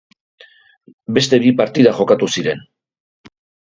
[1.19, 2.69] Beste bi partida jokatu ziren.